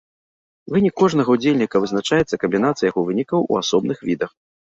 Вынік 0.75 0.95
кожнага 1.01 1.29
ўдзельніка 1.35 1.81
вызначаецца 1.83 2.39
камбінацыяй 2.43 2.89
яго 2.91 3.01
вынікаў 3.09 3.39
у 3.51 3.63
асобных 3.63 3.97
відах. 4.09 4.31